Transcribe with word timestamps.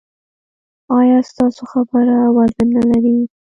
ایا 0.97 1.17
ستاسو 1.29 1.61
خبره 1.71 2.15
وزن 2.35 2.67
نلري؟ 2.75 3.17